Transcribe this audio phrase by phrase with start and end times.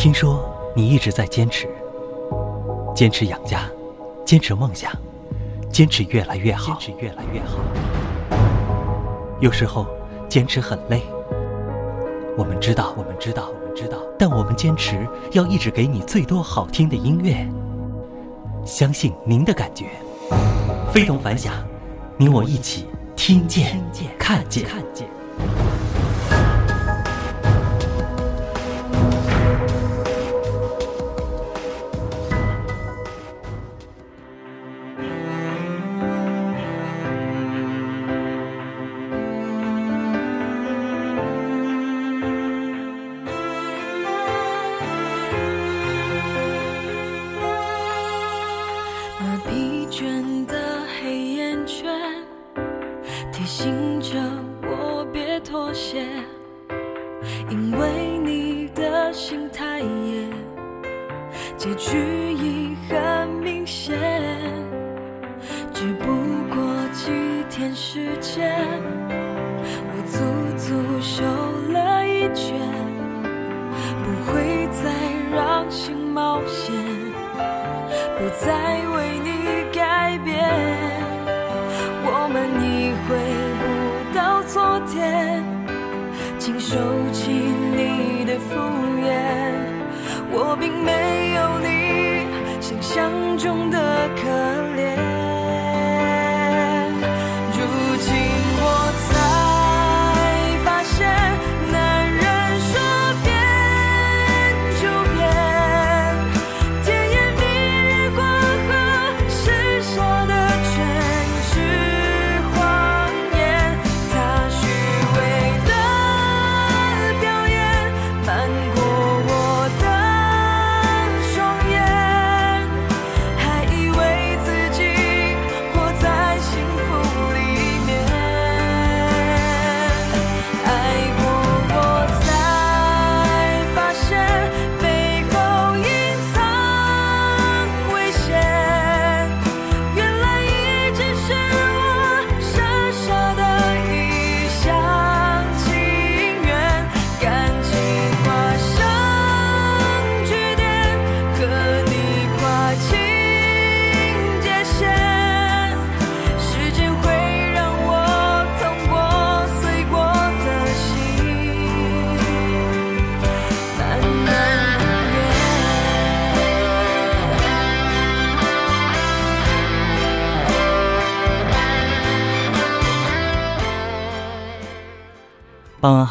[0.00, 0.42] 听说
[0.74, 1.68] 你一直在坚持，
[2.94, 3.70] 坚持养家，
[4.24, 4.90] 坚持梦想，
[5.70, 7.58] 坚持越来越好，坚持越来越好。
[9.40, 9.86] 有时候
[10.26, 11.02] 坚持很累，
[12.34, 17.46] 我们知道，我们知道，我们知道，但我们坚持要一直给你最多好听的音乐。
[18.64, 19.90] 相信您的感觉，
[20.90, 21.52] 非同凡响，
[22.16, 23.78] 你我一起听见、
[24.18, 24.64] 看见。
[24.94, 25.04] 结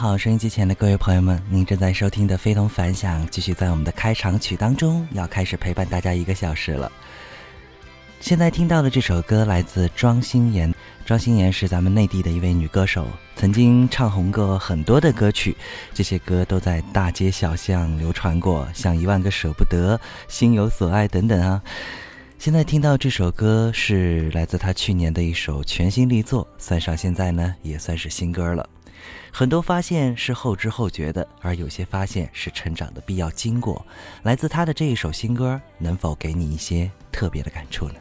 [0.10, 6.92] 好，收音机前的各位朋友们，您正在收听的《非同凡响》，继续在我们的开场曲当中，要开始陪伴大家一个小时了。
[8.20, 10.74] 现在听到的这首歌来自庄心妍，
[11.06, 13.06] 庄心妍是咱们内地的一位女歌手，
[13.36, 15.56] 曾经唱红过很多的歌曲，
[15.94, 19.96] 这些歌都在大街小巷流传过，像《一万个舍不得》
[20.28, 21.62] 《心有所爱》等等啊。
[22.40, 28.68] 现在听到这首歌是来自她去年的一首全新力作，算上现在呢，也算是新歌了。
[29.32, 33.86] 很多发现是后知后觉的，而有些发现是成长的必要经过。
[34.24, 37.96] 来自他的这一首新歌，能否给你一些特别的感触呢？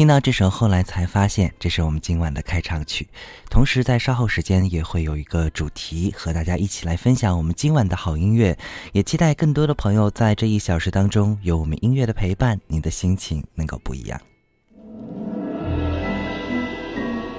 [0.00, 3.06] 听到这首，后来才发现这是我们今晚的开场曲。
[3.50, 8.56] 同时，在稍后时间也会有一个主题和大家一起来分享我们今晚的好音乐。
[8.92, 14.18] 也期待更多的朋友在这一小时当中有我们音乐的陪伴，你的心情能够不一样。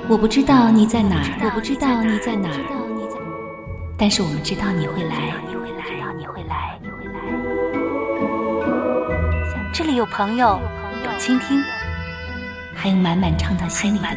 [0.07, 2.61] 我不知道你在哪儿，我不知道你在哪儿，
[3.97, 7.19] 但是我们知道你会来，你会来，你会来，你会来。
[9.73, 10.61] 这里有朋友，
[11.03, 11.59] 有倾听。
[12.83, 14.15] 还有满满唱到心里的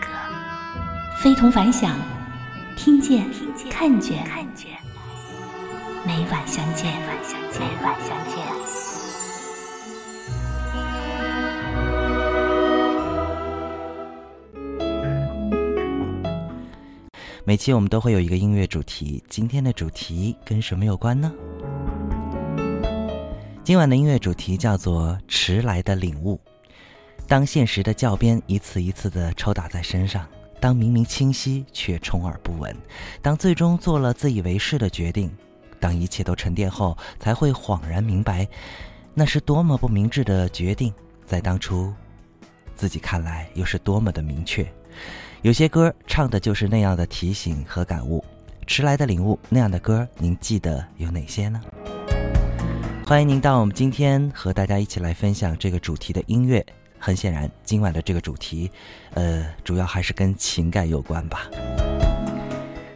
[0.00, 0.08] 歌，
[1.16, 1.96] 非同凡响，
[2.74, 3.24] 听见，
[3.70, 4.18] 看见，
[6.04, 8.42] 每晚相见，每晚相见。
[17.44, 21.32] 每期我们都会有一个音乐主题，今天的主题跟什么有关呢？
[23.62, 26.40] 今晚的音乐主题叫做《迟来的领悟》。
[27.32, 30.28] 当现实的教鞭一次一次地抽打在身上，
[30.60, 32.76] 当明明清晰却充耳不闻，
[33.22, 35.34] 当最终做了自以为是的决定，
[35.80, 38.46] 当一切都沉淀后，才会恍然明白，
[39.14, 40.92] 那是多么不明智的决定。
[41.24, 41.90] 在当初，
[42.76, 44.70] 自己看来又是多么的明确。
[45.40, 48.22] 有些歌唱的就是那样的提醒和感悟，
[48.66, 49.38] 迟来的领悟。
[49.48, 51.62] 那样的歌，您记得有哪些呢？
[53.06, 56.62] 欢迎您到我们今天和大家一起来分享这个主题的音乐。
[57.04, 58.70] 很显然，今晚的这个主题，
[59.14, 61.50] 呃，主要还是跟情感有关吧。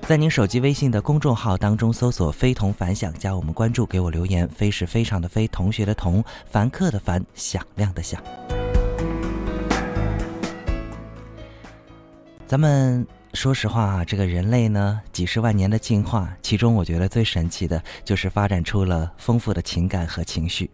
[0.03, 4.49] 在您手机微信的公众号当中搜索“非同凡响”，加我们关注，给我留言。
[4.49, 8.23] 非是非常的非，同学的同，凡客的凡，响亮的响。
[12.47, 13.05] 咱们。
[13.37, 20.71] 说实话啊，这个人类呢，几十万年的进化，其中我觉得最神奇的就是发展出了丰富的情感和情绪，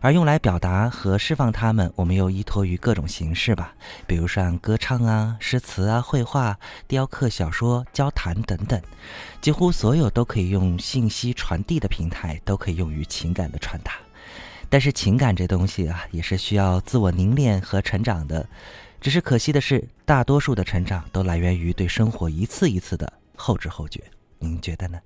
[0.00, 3.74] 而用来表达和释放它们，我们又依托于各种形式吧，
[4.06, 6.58] 比如像歌唱啊、诗词啊、绘画、
[6.88, 8.80] 雕刻、小说、交谈等等，
[9.42, 13.92] 几乎所有都可以用信息传递的平台，都可以用于情感的传达。
[14.70, 18.48] 但是情感这东西啊，也是需要自我凝练和成长的。
[19.06, 24.02] 只是可惜的是，大多数的成长都来源于对生活一次一次的后知后觉。
[24.40, 24.98] 您觉得呢？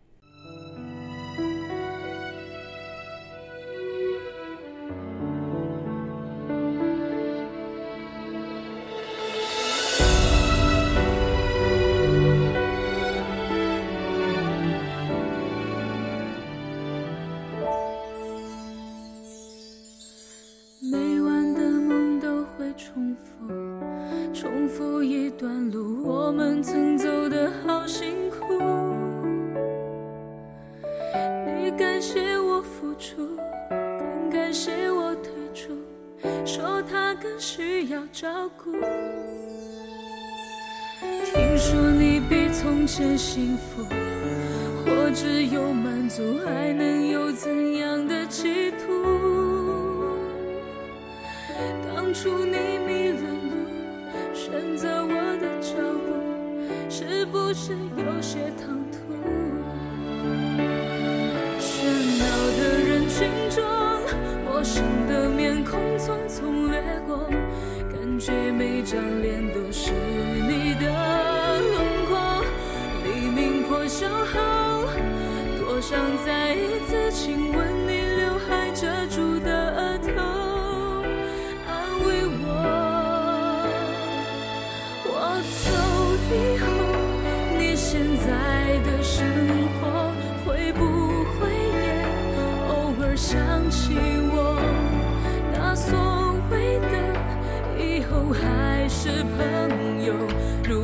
[25.00, 28.44] 有一段路，我们曾走得好辛苦。
[31.56, 33.35] 你感谢我付出，
[33.70, 35.73] 更感谢我退出，
[36.44, 38.29] 说他更需要照
[38.62, 38.73] 顾。
[41.00, 43.82] 听说你比从前幸福，
[44.85, 48.85] 或只有满足，还能有怎样的企图？
[51.88, 53.10] 当初你迷。
[54.50, 55.75] 跟着我的脚
[56.05, 56.11] 步
[56.88, 58.99] 是不是有些唐突
[61.61, 61.87] 喧
[62.19, 62.25] 闹
[62.58, 63.64] 的人群中
[64.44, 67.16] 陌生的面孔匆匆掠过
[67.92, 72.45] 感觉每张脸都是你的轮廓
[73.04, 74.88] 黎明破晓后
[75.59, 77.70] 多想再一次亲吻。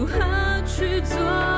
[0.07, 1.56] 如何去做？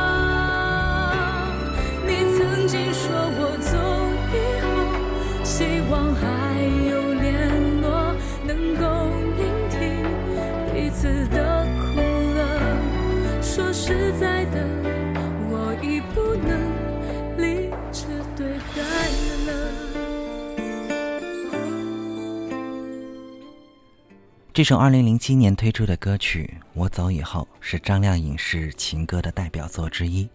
[24.59, 30.29] 这首2007年推出的歌曲《我走以后》是张靓颖是情歌的代表作之一，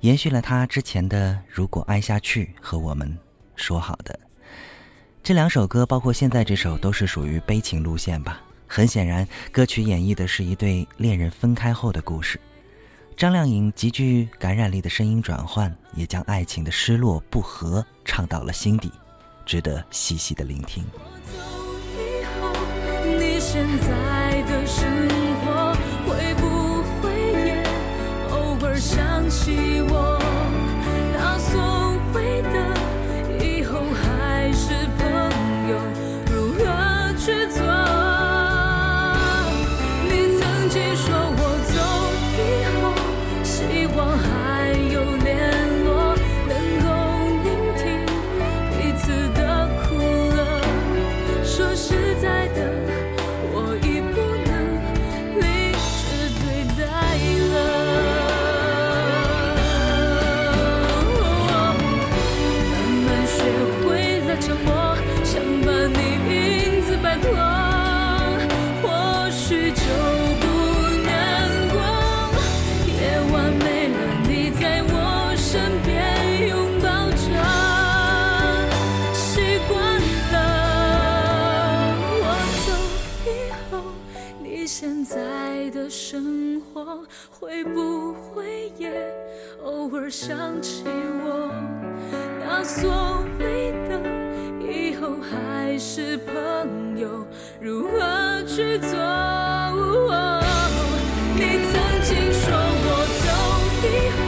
[0.00, 3.14] 延续了她之前的《如果爱下去》和《我们
[3.56, 4.18] 说好的》
[5.22, 8.40] 这两首歌，包括现在这首都是属于悲情路线吧。
[8.66, 12.40] 很显然，歌曲演绎的是一对恋人分开后的故事。
[13.18, 18.90] 张靓颖极具感染力的声音转换，也将爱情的失落不和唱到了心底，
[19.44, 20.82] 值得细细的聆听。
[23.50, 24.27] 现在
[87.30, 88.90] 会不会也
[89.64, 91.50] 偶尔想起我？
[92.40, 92.90] 那所
[93.38, 94.00] 谓的
[94.60, 97.26] 以后还是朋友，
[97.60, 98.96] 如何去做？
[101.34, 102.86] 你曾经说我
[103.22, 103.26] 走
[103.84, 103.86] 以
[104.26, 104.27] 后，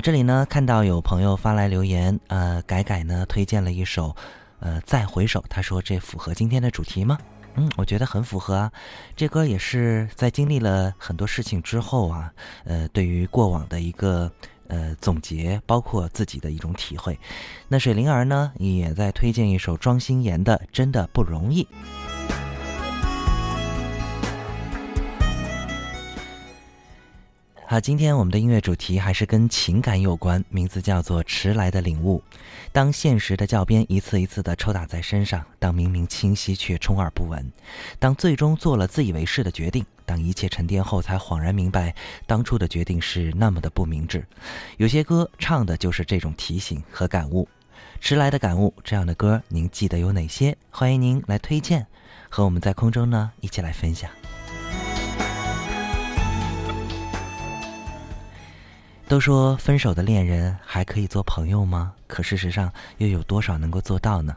[0.00, 4.16] 这里呢看到有朋友发来留言，呃，改改呢推荐了一首，
[4.60, 7.18] 呃，再回首，他说这符合今天的主题吗？
[7.56, 8.72] 嗯，我觉得很符合啊。
[9.14, 12.32] 这歌也是在经历了很多事情之后啊，
[12.64, 14.30] 呃，对于过往的一个
[14.68, 17.18] 呃总结，包括自己的一种体会。
[17.68, 21.64] 那水灵儿呢也在推荐一首庄心妍的《真的不容易》。
[27.70, 32.20] 好，今天我们的音乐主题还是跟情感有关，名字叫做《迟来的领悟》。
[32.72, 37.48] 当现实的教鞭一次一次的抽打在身上，当明明清晰却充耳不闻，
[38.00, 41.94] 当最终做了自以为是的决定，当一切沉淀后才恍然明白
[42.26, 44.26] 当初的决定是那么的不明智。
[44.76, 47.48] 有些歌唱的就是这种提醒和感悟。
[48.00, 50.56] 迟来的感悟，这样的歌您记得有哪些？
[50.72, 51.86] 欢迎您来推荐，
[52.28, 54.10] 和我们在空中呢一起来分享。
[59.10, 61.92] 都说分手的恋人还可以做朋友吗？
[62.06, 64.36] 可事实上又有多少能够做到呢？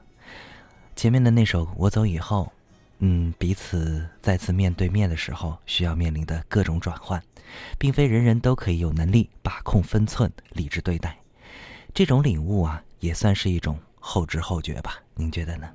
[0.96, 2.46] 前面的那首《我走以后》，
[2.98, 7.22] 嗯，彼此再次面对面的时候需要面临的各种转换，
[7.78, 11.16] 并非人人都可以有能力把控分寸、理智对待。
[11.94, 14.98] 这种领悟啊，也算是一种后知后觉吧？
[15.14, 15.70] 您觉得呢？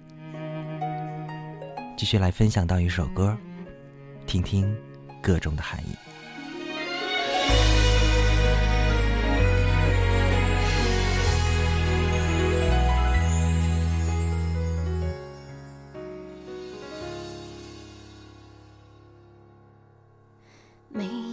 [1.97, 3.39] 继续来分享到一首歌，
[4.27, 4.77] 听听
[5.23, 5.95] 歌中的含义。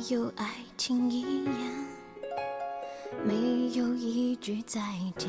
[0.10, 0.46] 有爱
[0.78, 1.52] 情一眼，
[3.24, 3.34] 没
[3.74, 4.80] 有一句再
[5.18, 5.28] 见。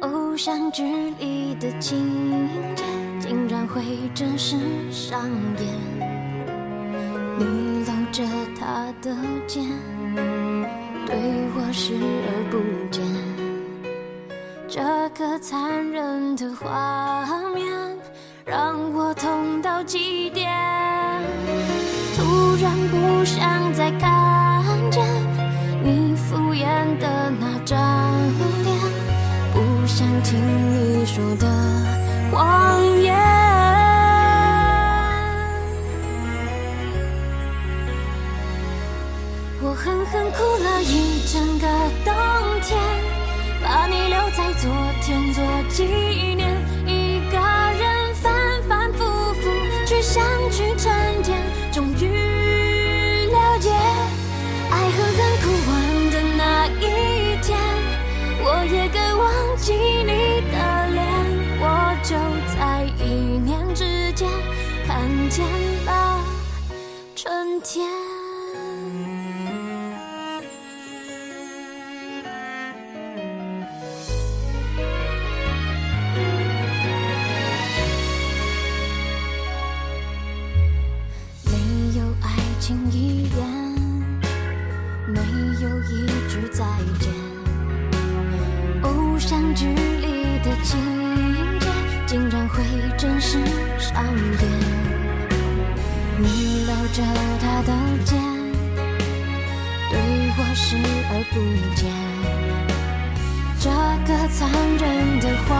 [0.00, 0.82] 偶像剧
[1.20, 2.82] 里的情节，
[3.20, 3.80] 竟然会
[4.12, 4.56] 真实
[4.90, 5.66] 上演。
[7.38, 8.24] 你搂着
[8.58, 9.14] 他的
[9.46, 9.62] 肩，
[11.06, 11.16] 对
[11.54, 11.94] 我视
[12.26, 12.58] 而不
[12.90, 13.04] 见。
[14.68, 17.72] 这个残忍的画面，
[18.44, 20.95] 让我痛到极点。
[22.56, 25.04] 突然不想再看见
[25.82, 26.64] 你敷衍
[26.98, 27.78] 的那张
[28.64, 28.74] 脸，
[29.52, 30.40] 不想听
[30.72, 31.46] 你说的
[32.32, 33.14] 谎言。
[39.60, 41.66] 我狠狠哭了一整个
[42.06, 42.14] 冬
[42.62, 42.80] 天，
[43.62, 44.70] 把你留在昨
[45.02, 45.84] 天做纪
[46.34, 46.48] 念，
[46.86, 48.32] 一个人反
[48.66, 49.50] 反复复
[49.84, 50.24] 去想
[67.68, 67.84] 天。
[81.44, 81.50] 没
[81.98, 82.28] 有爱
[82.60, 83.36] 情一眼，
[85.08, 85.18] 没
[85.60, 86.64] 有一句再
[87.00, 87.12] 见。
[88.82, 90.78] 偶像剧里的情
[91.58, 91.66] 节，
[92.06, 92.62] 竟然会
[92.96, 93.38] 真实
[93.76, 94.86] 上演。
[96.18, 96.45] 你
[96.92, 97.02] 着
[97.40, 97.72] 他的
[98.04, 98.18] 肩，
[99.90, 99.94] 对
[100.38, 100.76] 我视
[101.10, 101.34] 而不
[101.74, 101.80] 见。
[103.58, 103.66] 这
[104.06, 104.38] 个残
[104.78, 104.84] 忍
[105.20, 105.50] 的谎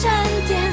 [0.00, 0.67] 闪电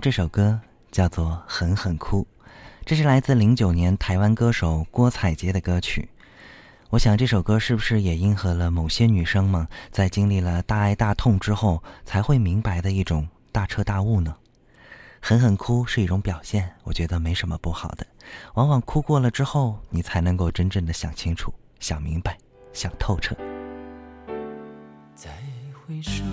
[0.00, 0.58] 这首歌
[0.90, 2.26] 叫做狠狠哭
[2.86, 6.08] 这是来自零九年台湾歌手郭采洁的歌曲。
[6.88, 14.34] 我想这首歌是不是也应和了某些女生们在经历了大爱大痛之后才会明白的一种大彻大悟呢？
[15.20, 18.06] 狠狠哭是一种表现我觉得没什么不好的。
[18.54, 22.38] 往往哭过了之后你才能够真正的想清楚想明白
[22.72, 23.36] 想透彻。
[25.14, 25.30] 再
[25.86, 26.24] 回首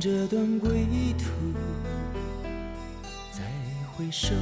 [0.00, 0.86] 这段归
[1.18, 1.28] 途
[3.30, 3.42] 再
[3.92, 4.34] 回首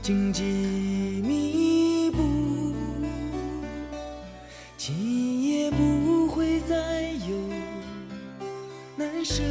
[0.00, 0.42] 荆棘
[1.22, 2.74] 密布
[4.78, 7.36] 今夜不会再有
[8.96, 9.42] 难舍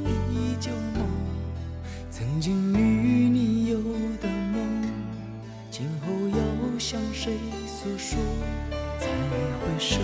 [0.00, 0.10] 的
[0.58, 1.06] 旧梦
[2.10, 3.78] 曾经与你有
[4.20, 4.82] 的梦
[5.70, 7.34] 今后要向谁
[7.68, 8.18] 诉说
[8.98, 10.00] 再回首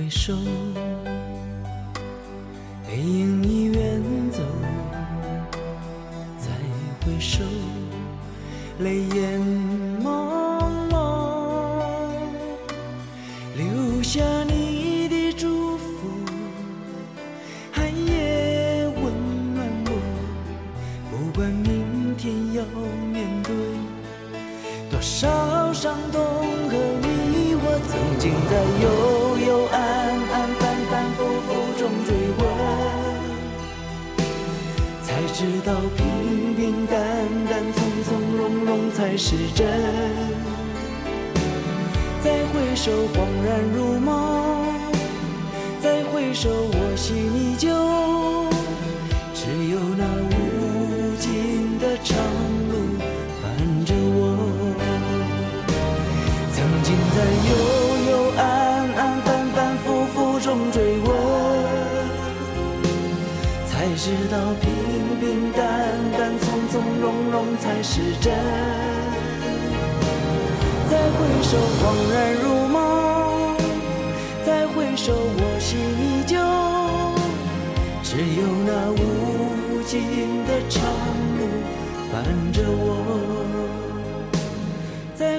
[0.00, 0.32] 回首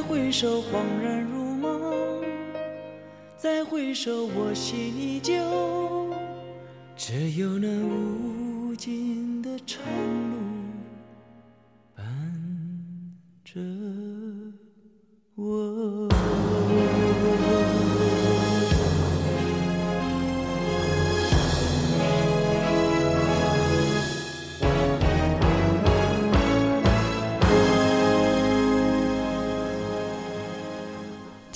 [0.01, 1.69] 再回首，恍然如梦；
[3.37, 5.35] 再回首，我心依旧。
[6.95, 9.79] 只有那无尽的长
[10.31, 10.37] 路
[11.95, 12.03] 伴
[13.45, 13.61] 着
[15.35, 16.00] 我。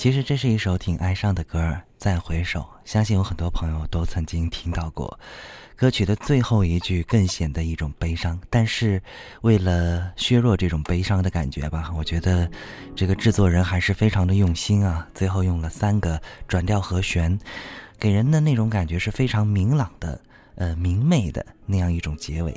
[0.06, 5.18] 其实这是一首挺哀伤的歌儿，再回首，相信有很多朋友都曾经听到过。
[5.74, 9.02] 歌曲的最后一句更显得一种悲伤，但是
[9.40, 12.48] 为了削弱这种悲伤的感觉吧，我觉得
[12.94, 15.08] 这个制作人还是非常的用心啊。
[15.12, 17.36] 最后用了三个转调和弦，
[17.98, 20.20] 给人的那种感觉是非常明朗的，
[20.54, 22.54] 呃，明媚的那样一种结尾。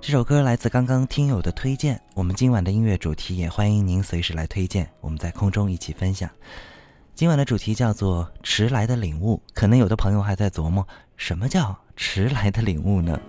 [0.00, 6.30] 这首歌来自刚刚听友的推荐，我们今晚的音乐主题也欢迎您随时来推荐，我们在空中一起分享。
[7.14, 13.20] 今晚的主题叫做“迟来的领悟”，可能有的朋友还在琢磨什么叫“迟来的领悟”呢？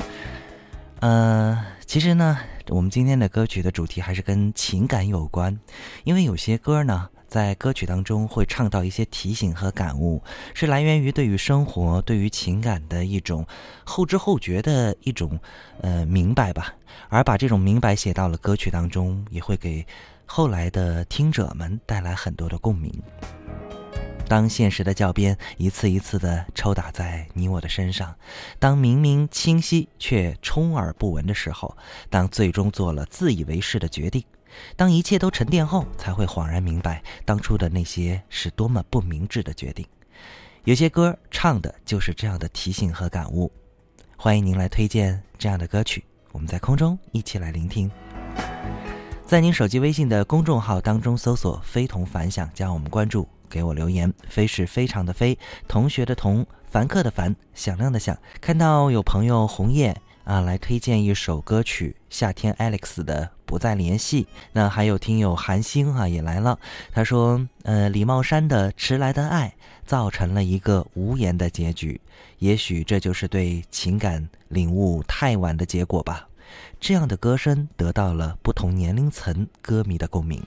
[1.00, 5.60] 呃，其实呢，我们今天的歌曲的主题还是跟情感有关，
[6.04, 7.10] 因为有些歌呢。
[7.30, 10.22] 在歌曲当中会唱到一些提醒和感悟，
[10.54, 13.46] 是来源于对于生活、对于情感的一种
[13.86, 15.40] 后知后觉的一种
[15.82, 16.74] 呃明白吧。
[17.08, 19.86] 而把这种明白写到了歌曲当中，也会给
[20.26, 22.92] 后来的听者们带来很多的共鸣。
[24.28, 28.14] 当现实的教鞭一次一次的抽打在你我的身上，
[28.60, 31.76] 当明明清晰却充耳不闻的时候，
[32.10, 34.24] 当最终做了自以为是的决定。
[34.76, 39.86] 当一切都沉淀后，才会恍然明白当初的那些是多么不明智的决定。
[40.64, 43.52] 有些歌唱的就是这样的提醒和感悟。
[44.18, 47.90] 欢迎您来推荐这样的歌曲，我们在空中一起来聆听。
[49.26, 54.14] 在您手机微信的公众号当中搜索“非同凡响”，加我们关注，给我留言。
[54.28, 58.18] 非是非常的非，同学的同，凡客的凡，响亮的响。
[58.42, 59.96] 看到有朋友红叶。
[60.26, 64.24] 啊，来推荐一首歌曲，夏天 Alex 的《不再联系》。
[64.54, 66.60] 那还有听友韩星啊也来了，
[66.92, 72.00] 他说：“呃，李茂山的迟来的爱造成了一个无言的结局，
[72.40, 76.28] 也许这就是对情感领悟太晚的结果吧。”
[76.80, 80.42] 这样的歌声得到了不同年龄层歌迷的共鸣。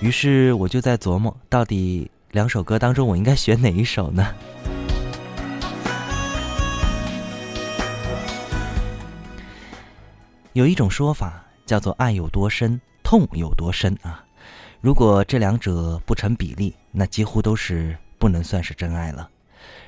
[0.00, 4.34] 于是我就在琢磨，到底两首歌当中我应该选哪一首呢？
[10.52, 14.24] 有一种说法叫做“爱有多深，痛有多深”啊。
[14.80, 19.30] 如果这两者不成比例，那几乎都是不能算是真爱了。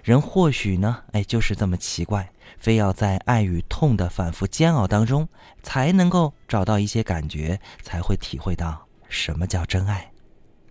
[0.04, 5.28] 人或许呢，哎，就是这么奇怪，非要在爱与痛的反复煎熬当中，
[5.64, 10.12] 才能够找到一些感觉，才会体会到什么叫真爱。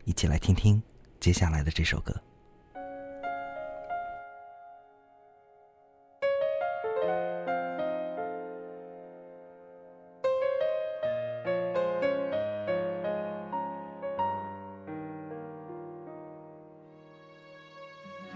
[0.05, 0.81] 一起来听听
[1.19, 2.15] 接下来的这首歌。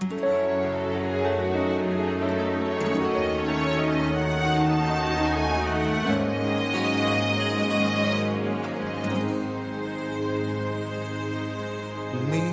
[0.08, 0.16] 你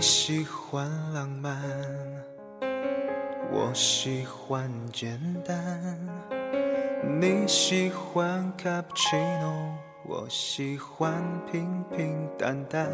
[0.01, 1.61] 喜欢浪漫，
[3.51, 5.97] 我喜欢简单。
[7.19, 12.87] 你喜欢卡布奇诺，我喜欢平平淡淡。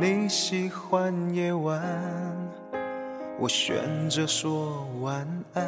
[0.00, 1.80] 你喜欢夜晚，
[3.42, 5.64] 我选择说晚安。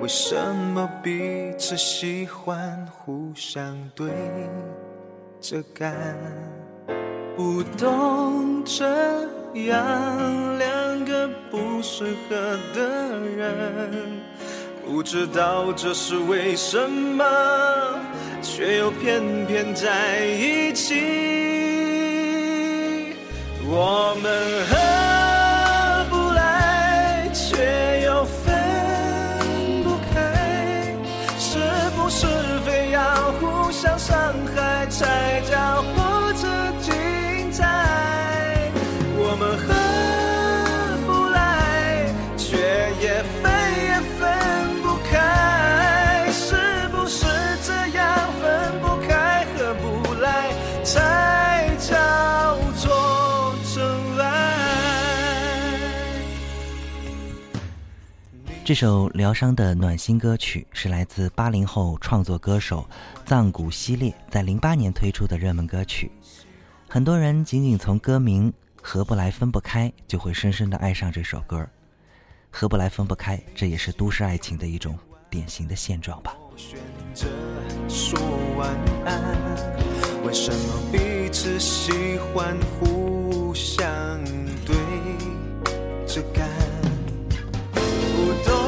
[0.00, 4.12] 为什么彼此喜欢，互相对
[5.40, 5.92] 着干？
[7.36, 8.86] 不懂这
[9.64, 14.20] 样两个不适合的人，
[14.86, 17.24] 不知道这是为什么，
[18.40, 20.94] 却又偏偏在一起。
[23.72, 24.99] 我们很
[35.00, 35.39] 开，
[58.70, 62.88] 这首疗伤的暖心歌曲是来自八零后创作歌手
[63.26, 66.08] 藏古希烈在零八年推出的热门歌曲。
[66.88, 71.68] 很多人仅仅从歌名“合不来分不开”就会深深的爱上这首歌。
[72.48, 74.96] 合不来分不开，这也是都市爱情的一种
[75.28, 76.36] 典型的现状吧。
[77.88, 78.20] 说
[78.56, 78.70] 晚
[79.04, 79.20] 安，
[80.24, 81.90] 为什么彼此喜
[82.32, 83.84] 欢互相
[84.64, 84.76] 对
[86.06, 86.48] 着干？
[87.72, 88.59] 不懂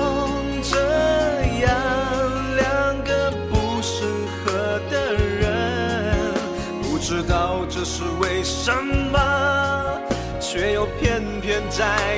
[11.83, 12.12] 偏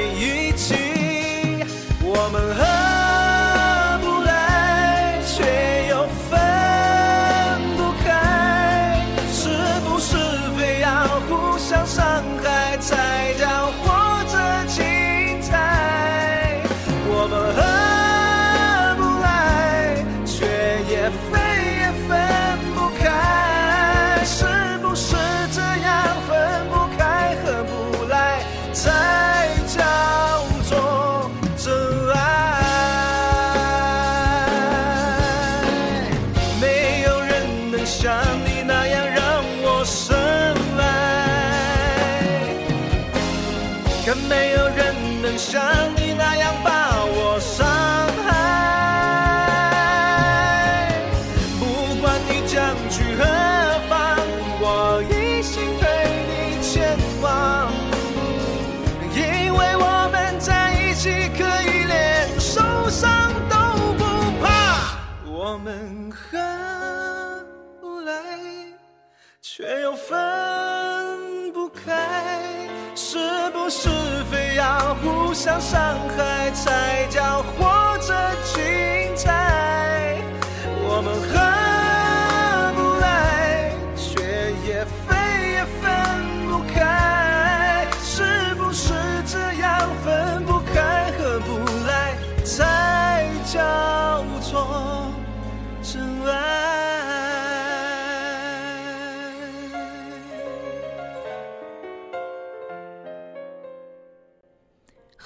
[75.34, 77.73] 想伤害，才叫活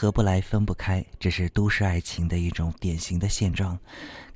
[0.00, 3.76] 合不来分不开，这是都市爱情的一种典型的现状。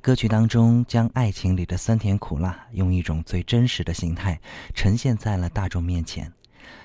[0.01, 4.37] 歌曲当中将爱情里的酸甜苦辣，用一种最真实的形态
[4.75, 6.29] 呈现在了大众面前。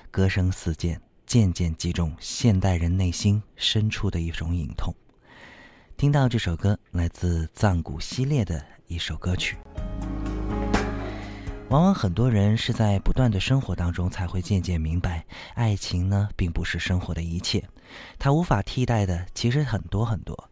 [0.09, 4.95] 歌声似箭，渐渐击中现代人内心深处的一种隐痛。
[5.97, 9.57] 听到这首歌，来自藏古希烈的一首歌曲。
[11.69, 17.63] 往往很多人是在不断的生活当中才会渐渐明白，爱情呢并不是生活的一切，
[18.17, 20.49] 它无法替代的其实很多很多，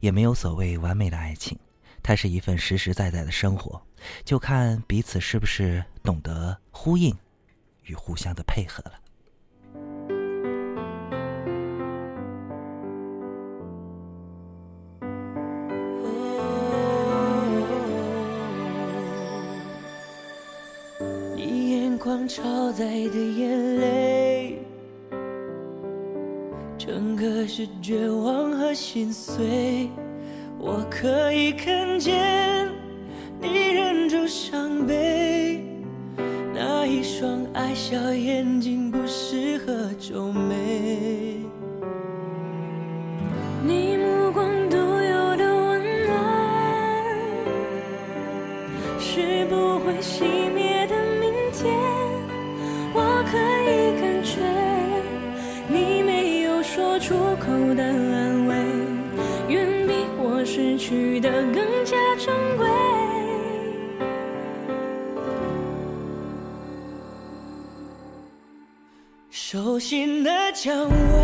[0.00, 1.58] 也没有所谓完美的爱情，
[2.02, 3.80] 它是一份实实在在的生活，
[4.26, 7.16] 就看彼此是不是懂得呼应
[7.84, 9.00] 与互相的配合了。
[22.08, 24.58] 光超载的眼泪，
[26.78, 29.90] 整个是绝望和心碎。
[30.58, 32.66] 我可以看见
[33.38, 35.62] 你忍住伤悲，
[36.54, 41.17] 那一双爱笑眼睛不适合皱眉。
[69.78, 71.17] 心的角落，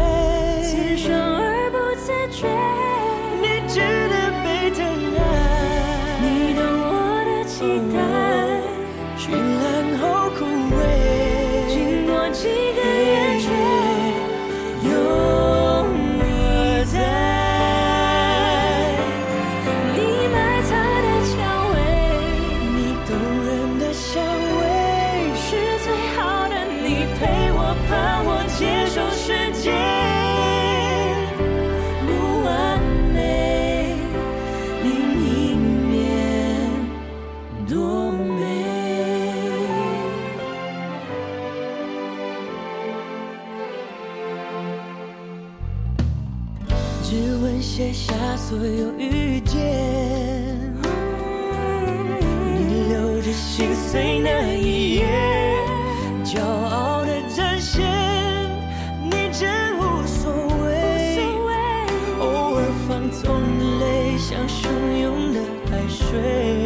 [47.54, 49.60] 指纹写下所有遇见，
[52.52, 55.06] 你留着心碎那一页，
[56.24, 57.84] 骄傲的展现，
[59.04, 60.32] 你真无所
[60.64, 61.20] 谓。
[62.18, 63.22] 偶尔放纵
[63.58, 64.66] 的泪像汹
[65.00, 65.40] 涌的
[65.70, 66.63] 海水。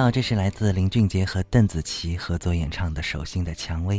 [0.00, 3.98] 到这是来自林俊杰和邓紫棋合作演唱的《手心的蔷薇》。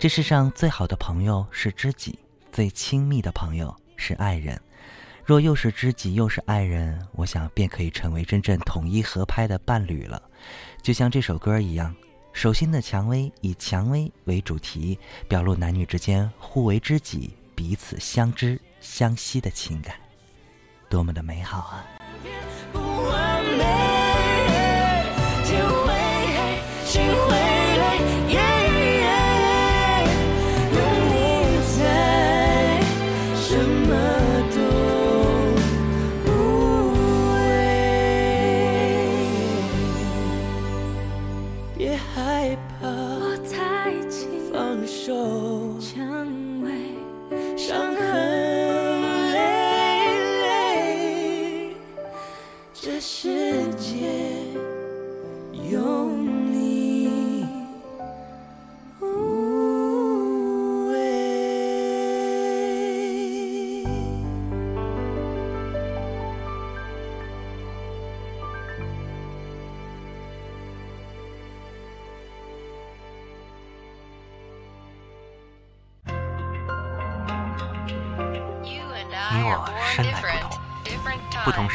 [0.00, 2.18] 这世上最好的朋友是知己，
[2.50, 4.58] 最亲密的朋友是爱人。
[5.26, 10.22] 若又是知己又是爱人，我想便可以成为真正统一合拍的伴侣了。
[10.80, 11.94] 就像这首歌一样，
[12.32, 19.94] 《手心的蔷薇》以蔷薇为主题，表露男女之间互为知己、彼此相知相惜的情感，
[20.88, 21.97] 多么的美好啊！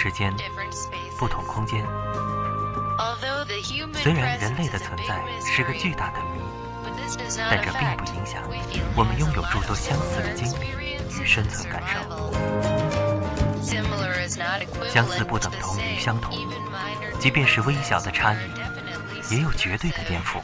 [0.03, 0.35] 时间，
[1.17, 1.81] 不同空间。
[3.93, 6.41] 虽然人类的存在是个巨大的谜，
[7.49, 8.43] 但这并不影响
[8.97, 10.67] 我们拥有诸多相似的经历
[11.21, 12.01] 与生存感受。
[14.89, 16.37] 相似不等同于相同，
[17.17, 18.39] 即便是微小的差异，
[19.33, 20.41] 也有绝对的颠覆。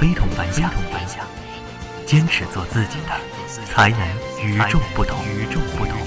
[0.00, 1.26] 非同凡响，非同凡响，
[2.06, 3.12] 坚持做自己的，
[3.66, 4.00] 才能
[4.42, 5.22] 与众不同。
[5.26, 6.00] 与众不同，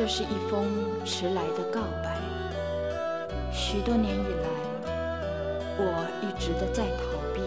[0.00, 0.64] 这是一封
[1.04, 2.20] 迟来的告白。
[3.52, 4.48] 许多年以来，
[5.76, 7.02] 我一直的在逃
[7.34, 7.40] 避，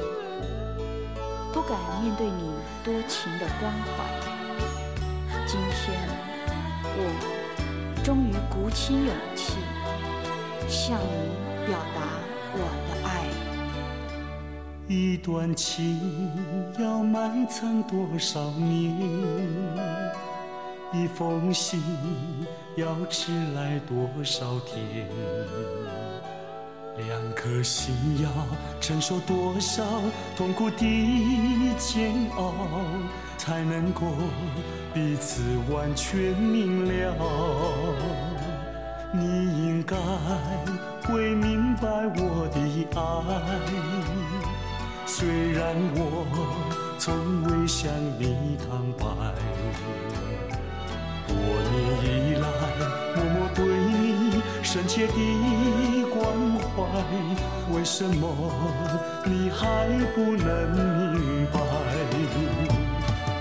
[1.54, 2.52] 不敢面对你
[2.84, 4.04] 多情的关怀。
[5.48, 5.98] 今天，
[6.98, 7.00] 我
[8.04, 9.54] 终于鼓起勇气，
[10.68, 11.32] 向你
[11.66, 12.02] 表达
[12.54, 13.10] 我的爱。
[14.90, 15.98] 一段情
[16.78, 18.94] 要埋藏多少年？
[20.94, 21.82] 一封信
[22.76, 25.08] 要迟来多少天？
[26.98, 28.30] 两颗心要
[28.82, 29.82] 承受多少
[30.36, 32.54] 痛苦的煎熬，
[33.38, 34.02] 才能够
[34.94, 37.16] 彼此完全明了？
[39.14, 39.24] 你
[39.66, 39.96] 应该
[41.08, 41.88] 会明白
[42.18, 42.60] 我的
[43.00, 43.00] 爱。
[45.06, 46.26] 虽然我
[47.00, 47.90] 从未向
[48.20, 48.68] 你坦
[49.00, 49.06] 白，
[51.32, 51.40] 多
[51.72, 51.80] 年
[52.28, 52.44] 以来
[53.16, 55.14] 默默对你深切的
[56.10, 56.20] 关
[56.60, 56.70] 怀，
[57.74, 58.28] 为什么
[59.26, 60.50] 你还不能
[61.14, 61.56] 明白？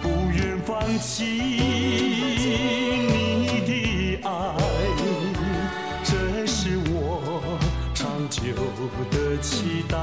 [0.03, 3.71] 不愿放弃你的
[4.29, 4.31] 爱，
[6.05, 7.59] 这是我
[7.95, 8.41] 长久
[9.11, 9.97] 的期待。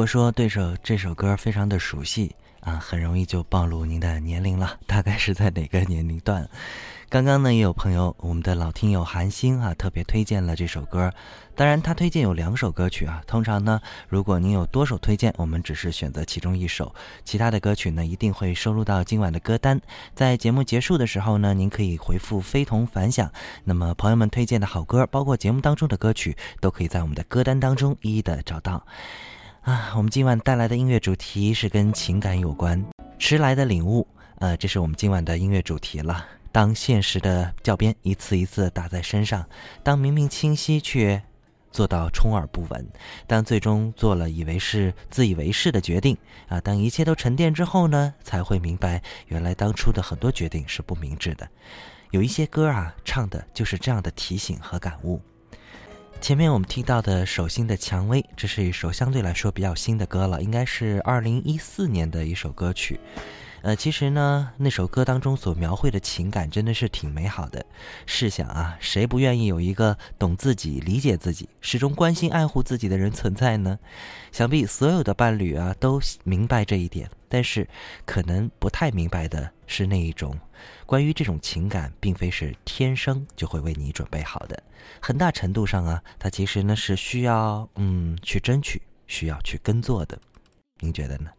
[0.00, 6.48] 如果说对手这首歌非常的熟悉啊，很容易就暴露您的年龄了，大概是在哪个年龄段？
[7.10, 11.12] 刚刚呢，也有朋友，我们的老听友韩星啊，特别推荐了这首歌。
[11.54, 13.22] 当然，他推荐有两首歌曲啊。
[13.26, 13.78] 通常呢，
[14.08, 19.78] 如果您有多首推荐，我们只是选择其中一首，其他的歌曲呢，一定会收录到今晚的歌单。
[20.14, 23.30] 在节目结束的时候呢，您可以回复“非同凡响”，
[23.64, 28.86] 那么朋友们推荐的好歌，包括节目当中的歌曲，都可以在我们的歌单当中一一的找到。
[29.62, 32.82] 啊，我们今晚带来的音乐主题是跟情感有关，
[33.18, 34.06] 迟来的领悟。
[34.38, 36.26] 呃，这是我们今晚的音乐主题了。
[36.50, 39.46] 当现实的教鞭一次一次打在身上，
[39.82, 41.22] 当明明清晰却
[41.70, 42.88] 做到充耳不闻，
[43.26, 46.16] 当最终做了以为是自以为是的决定
[46.48, 51.46] 啊，当一切都沉淀之后呢，才会明白原来当初的很多决定是不明智的。
[52.12, 55.20] 有一些歌啊，唱的就是这样的提醒和感悟。
[56.20, 63.00] 前面我们听到的《手心的蔷薇》，这是一首相对来说比较新的歌了，应该是二零一四年的一首歌曲。
[63.62, 67.64] 呃，其实呢，那首歌当中所描绘的情感真的是挺美好的。
[68.06, 73.78] 试想啊，谁不愿意有一个懂自己、理解自己、始终关心爱护自己的人存在呢？
[74.32, 77.68] 想必所有的伴侣啊都明白这一点，但是
[78.06, 80.38] 可能不太明白的是那一种，
[80.86, 84.62] 关于这种情感，并非是天生就会为你准备好的。
[85.00, 90.18] 很大程度上啊，它其实呢是需要嗯去争取，需要去耕作的。
[90.78, 91.30] 您觉得呢？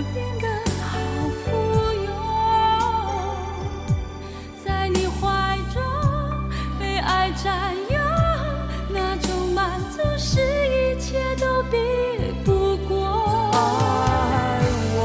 [0.00, 0.48] 我变得
[0.82, 0.96] 好
[1.44, 1.50] 富
[2.06, 2.08] 有，
[4.64, 5.78] 在你怀中
[6.78, 7.98] 被爱占有，
[8.88, 11.76] 那种满足是一切都比
[12.46, 13.50] 不过。
[13.52, 14.58] 爱
[14.96, 14.98] 我，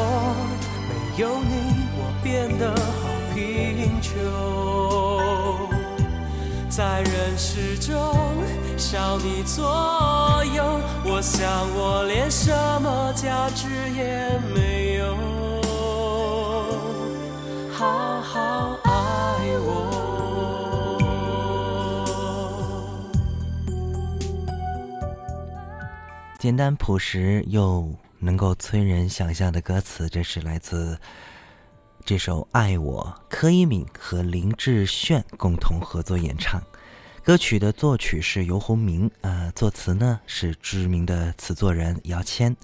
[0.88, 0.92] 没
[1.22, 1.54] 有你
[1.98, 4.14] 我变得好贫穷，
[6.70, 7.94] 在人世中
[8.78, 9.62] 少你左
[10.56, 12.50] 右，我想我连什
[12.82, 14.75] 么价值也没。
[17.86, 18.92] 好好爱
[19.60, 19.70] 我。
[26.40, 30.98] 简单朴实又能够催人想象的歌词，这是来自
[32.04, 36.60] 这首《爱我》，柯以敏和林志炫共同合作演唱。
[37.24, 42.56] 歌曲的作曲是游鸿明，呃，作词呢是知名的词作人姚谦。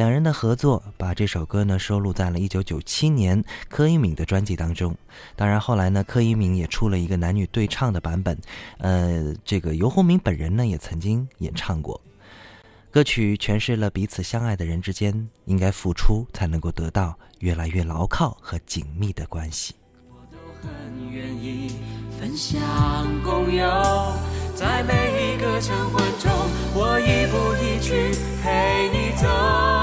[0.00, 4.96] 两人的合作把这首歌呢收录在了1997年柯以敏的专辑当中。
[5.36, 8.38] 当然后来呢，柯以敏也出了一个男女对唱的版本，
[8.78, 12.00] 呃，这个游鸿明本人呢也曾经演唱过。
[12.90, 19.74] 歌曲诠释了彼此相爱的人之间应该付出才能够得到越来越牢靠和紧密的关系。
[20.62, 21.76] 很愿意
[22.18, 22.58] 分享
[23.22, 23.68] 共有，
[24.54, 26.32] 在每一个晨昏中，
[26.72, 29.79] 我一步一句陪你走。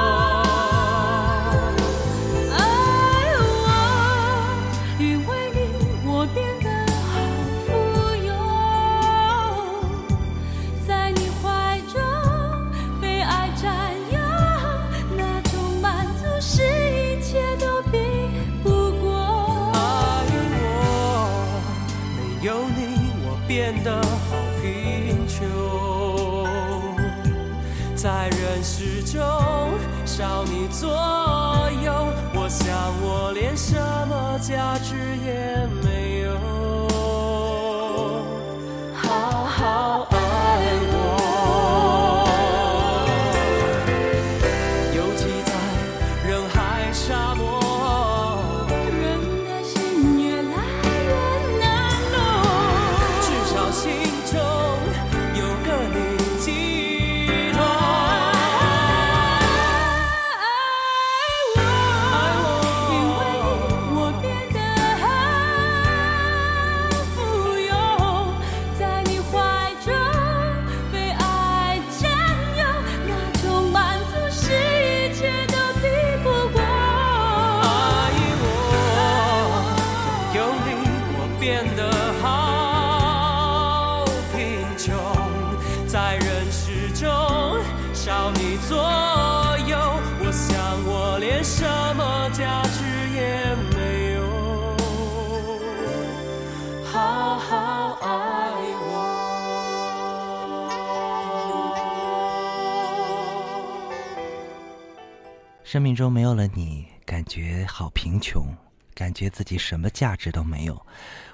[107.28, 108.47] 觉好贫穷，
[108.93, 110.86] 感觉自己什么价值都没有。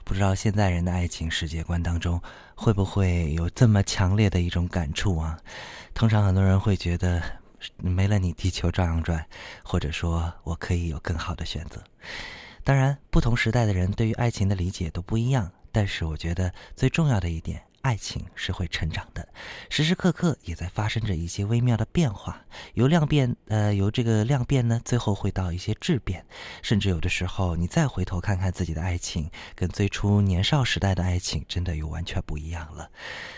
[0.04, 2.22] 不知道现在人的爱情世界观当中，
[2.56, 5.38] 会不会有这么强烈的一种感触啊？
[5.94, 7.22] 通常很多人会觉得，
[7.78, 9.26] 没了你，地球照样转，
[9.64, 11.82] 或者说我可以有更好的选择。
[12.64, 17.62] 当然，不同时代的人对于爱情的理解都不一样，但是我觉得最重要的一点。
[17.84, 19.28] 爱情是会成长的，
[19.70, 26.26] 时时刻刻也在发生着一些微妙的变化，由量变，呃，由这个量变呢，最后会到一些质变，
[26.62, 32.90] 甚至有的时候你再回头看看自己的爱情，跟最初年少时代的爱情，真的又完全不一样了。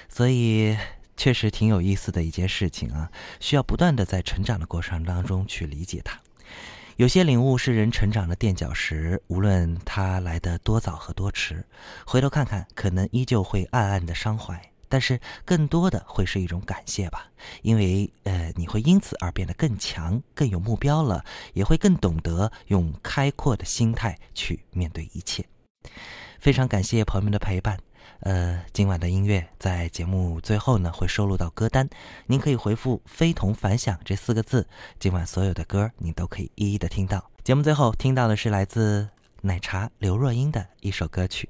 [0.08, 0.78] 所以，
[1.18, 6.20] 确实挺有意思的一件事情啊，需要不断的在成长的过程当中去理解它。
[6.98, 11.66] 有些领悟是人成长的垫脚石，无论它来的多早和多迟，
[12.06, 17.28] 回头看看，可能依旧会暗暗的伤怀，但是更多的会是一种感谢吧，
[17.64, 25.44] 因为呃，你会因此而变得更强，更有目标了，也会更懂得用开阔的心态去面对一切。
[26.40, 27.78] 非常感谢朋友们的陪伴。
[28.26, 31.88] 呃，今晚的音乐在节目最后呢会收录到歌单，
[32.26, 34.68] 您可以回复“非同凡响”这四个字，
[35.00, 37.30] 今晚所有的歌您都可以一一的听到。
[37.44, 39.08] 节目最后听到的是来自
[39.42, 41.48] 奶茶刘若英的一首歌曲。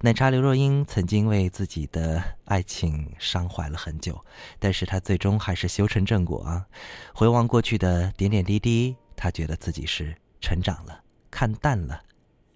[0.00, 4.20] 奶茶刘若英曾经为自己的爱情伤怀了很久，
[4.58, 6.66] 但是她最终还是修成正果啊！
[7.14, 11.00] 回望过去的点点滴滴，她觉得自己是成长了，
[11.30, 12.02] 看淡了，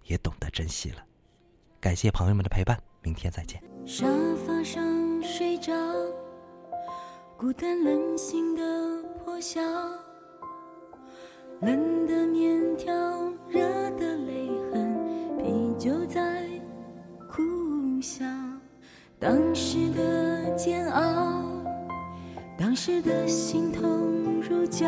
[0.02, 1.04] 也懂得珍惜了。
[1.78, 2.76] 感谢朋友们的陪伴。
[3.06, 3.62] 明天再见。
[3.86, 4.04] 沙
[4.44, 4.82] 发上
[5.22, 5.72] 睡着，
[7.36, 9.60] 孤单冷醒的破晓，
[11.60, 12.92] 冷的面条，
[13.48, 13.60] 热
[13.92, 14.92] 的泪痕，
[15.38, 16.48] 啤酒在
[17.30, 17.44] 苦
[18.02, 18.24] 笑。
[19.20, 21.44] 当时的煎熬，
[22.58, 24.84] 当时的心痛如胶。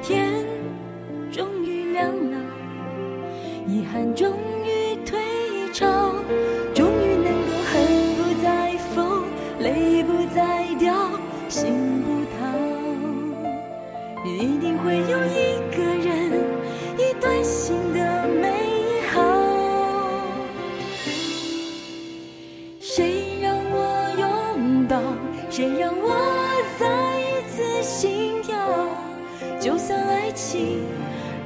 [0.00, 0.46] 天
[1.32, 2.38] 终于亮了，
[3.66, 4.32] 遗憾终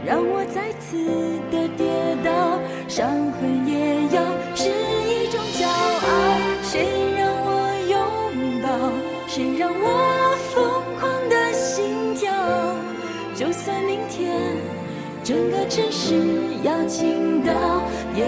[0.06, 0.98] 让我再次
[1.50, 1.86] 的跌
[2.22, 2.30] 倒，
[2.86, 4.22] 伤痕也要
[4.54, 6.06] 是一种骄傲。
[6.62, 6.86] 谁
[7.16, 7.48] 让我
[7.88, 7.96] 拥
[8.62, 8.68] 抱，
[9.26, 10.54] 谁让我疯
[11.00, 12.30] 狂的心跳？
[13.34, 14.38] 就算明天
[15.22, 16.14] 整个城市
[16.62, 17.52] 要倾倒，
[18.14, 18.24] 也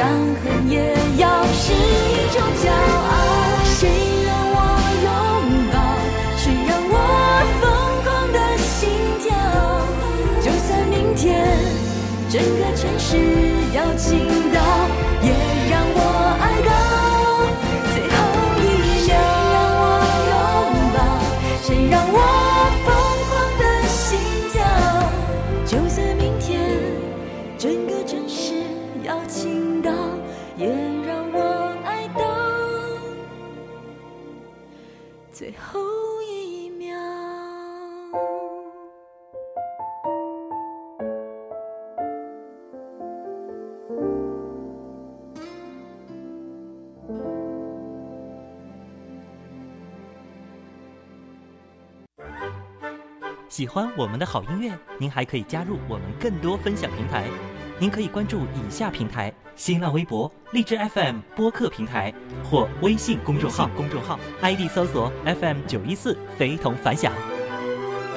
[0.00, 3.12] 伤痕也要是一种骄傲
[3.64, 3.76] 谁
[4.24, 4.58] 让我
[5.04, 5.08] 拥
[5.70, 5.76] 抱
[6.38, 6.94] 谁让我
[7.60, 7.62] 疯
[8.02, 8.88] 狂的心
[9.20, 9.28] 跳？
[10.40, 11.20] 就算明天
[12.30, 13.10] 整个城市
[13.74, 14.08] 要倾
[14.54, 14.58] 倒
[53.60, 57.26] 喜欢我们的好音乐您还可以加入我们更多分享平台。
[57.78, 62.10] 您可以关注以下平台新浪微博荔枝 fm 播客平台
[62.42, 63.68] 或微信公众号。
[63.76, 64.18] 公众号。
[64.40, 67.12] Id 搜索 fm 九一四非同凡响。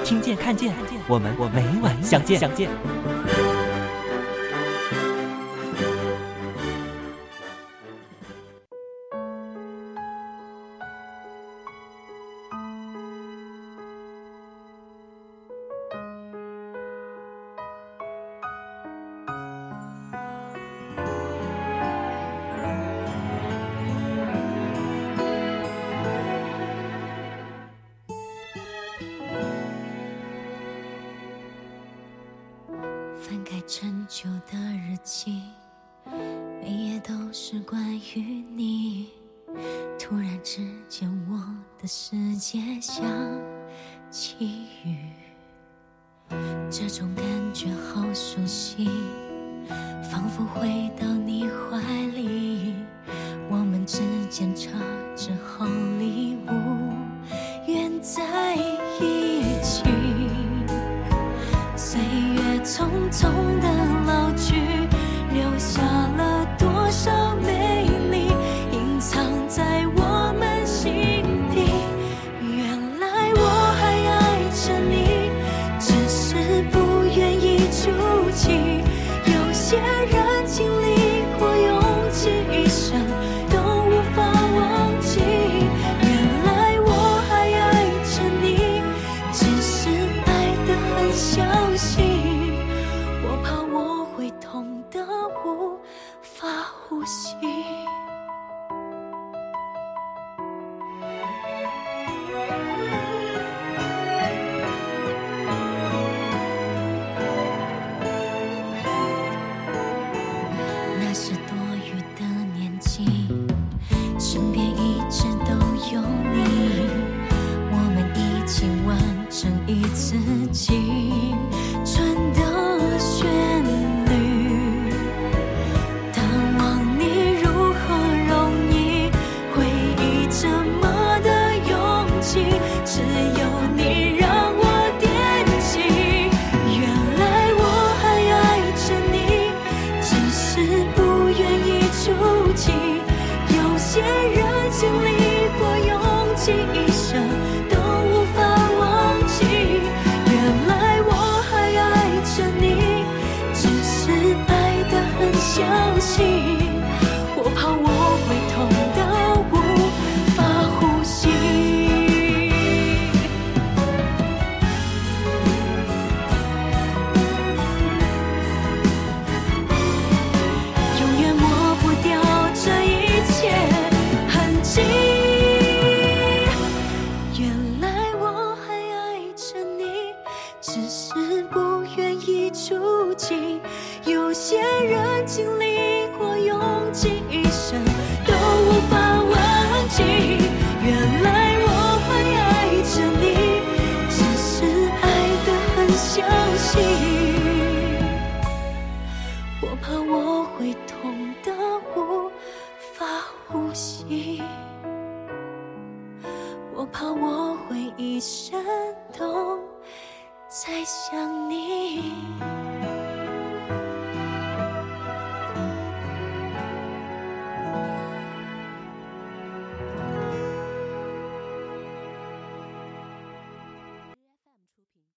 [0.05, 0.73] 听见看见
[1.09, 2.39] 我们我每晚相见。
[2.39, 3.42] 相见。
[33.65, 35.41] 陈旧的日记
[36.61, 39.07] 每页都是关于你。
[39.97, 41.37] 突然之间我
[41.81, 43.01] 的世界下
[44.11, 44.97] 起雨
[46.69, 48.89] 这种感觉好熟悉
[50.11, 52.52] 仿佛回到你怀里。